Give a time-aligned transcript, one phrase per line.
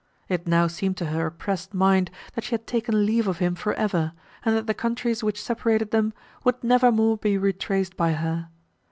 [0.27, 3.75] It now seemed to her oppressed mind, that she had taken leave of him for
[3.75, 6.11] ever, and that the countries, which separated them,
[6.43, 8.49] would never more be retraced by her.